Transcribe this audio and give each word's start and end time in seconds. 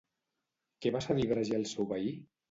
Què 0.85 0.91
va 0.95 1.01
cedir 1.07 1.25
Bragi 1.31 1.53
al 1.57 1.67
seu 1.73 1.89
veí? 1.93 2.09